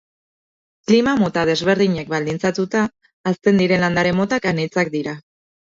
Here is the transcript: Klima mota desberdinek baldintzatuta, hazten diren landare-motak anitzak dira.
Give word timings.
Klima 0.91 1.13
mota 1.19 1.43
desberdinek 1.51 2.11
baldintzatuta, 2.15 2.83
hazten 3.33 3.65
diren 3.65 3.87
landare-motak 3.89 4.53
anitzak 4.57 4.97
dira. 5.01 5.21